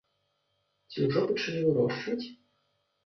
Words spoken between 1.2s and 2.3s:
пачалі вырошчваць?